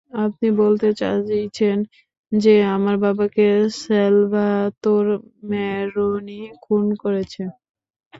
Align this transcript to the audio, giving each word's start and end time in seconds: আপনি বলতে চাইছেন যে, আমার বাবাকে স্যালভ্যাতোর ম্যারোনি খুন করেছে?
আপনি 0.21 0.47
বলতে 0.61 0.87
চাইছেন 0.99 1.77
যে, 2.31 2.55
আমার 2.75 2.95
বাবাকে 3.03 3.45
স্যালভ্যাতোর 3.81 5.05
ম্যারোনি 5.49 6.41
খুন 6.63 6.85
করেছে? 7.03 7.41